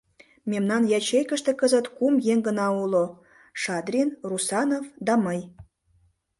[0.51, 3.05] Мемнан ячейкыште кызыт кум еҥ гына уло:
[3.61, 5.39] Шадрин, Русанов да мый.